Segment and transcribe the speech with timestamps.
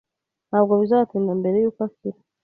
[0.49, 2.17] Ntabwo bizatinda mbere yuko akira.